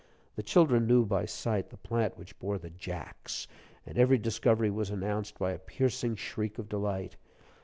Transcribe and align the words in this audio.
The 0.35 0.41
children 0.41 0.87
knew 0.87 1.05
by 1.05 1.25
sight 1.25 1.69
the 1.69 1.77
plant 1.77 2.17
which 2.17 2.39
bore 2.39 2.57
the 2.57 2.71
"Jacks," 2.71 3.47
and 3.85 3.99
every 3.99 4.17
discovery 4.17 4.71
was 4.71 4.89
announced 4.89 5.37
by 5.37 5.51
a 5.51 5.59
piercing 5.59 6.15
shriek 6.15 6.57
of 6.57 6.67
delight. 6.67 7.17